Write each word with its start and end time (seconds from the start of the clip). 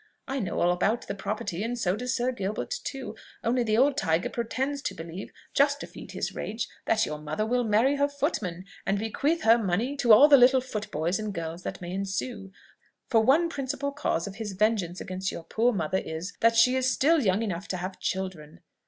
I 0.27 0.39
know 0.39 0.59
all 0.59 0.71
about 0.71 1.05
the 1.05 1.13
property, 1.13 1.61
and 1.61 1.77
so 1.77 1.95
does 1.95 2.11
Sir 2.15 2.31
Gilbert 2.31 2.73
too; 2.83 3.15
only 3.43 3.61
the 3.61 3.77
old 3.77 3.97
tiger 3.97 4.29
pretends 4.31 4.81
to 4.81 4.95
believe, 4.95 5.29
just 5.53 5.79
to 5.79 5.85
feed 5.85 6.13
his 6.13 6.33
rage, 6.33 6.67
that 6.85 7.05
your 7.05 7.19
mother 7.19 7.45
will 7.45 7.63
marry 7.63 7.97
her 7.97 8.07
footman, 8.09 8.65
and 8.83 8.97
bequeath 8.97 9.43
her 9.43 9.59
money 9.59 9.95
to 9.97 10.11
all 10.11 10.27
the 10.27 10.37
little 10.37 10.59
footboys 10.59 11.19
and 11.19 11.35
girls 11.35 11.61
that 11.61 11.81
may 11.81 11.91
ensue: 11.93 12.51
for 13.11 13.21
one 13.21 13.47
principal 13.47 13.91
cause 13.91 14.25
of 14.25 14.37
his 14.37 14.53
vengeance 14.53 14.99
against 15.01 15.31
your 15.31 15.43
poor 15.43 15.71
mother 15.71 15.99
is, 15.99 16.33
that 16.39 16.55
she 16.55 16.75
is 16.75 16.89
still 16.89 17.21
young 17.23 17.43
enough 17.43 17.67
to 17.67 17.77
have 17.77 17.99
children. 17.99 18.61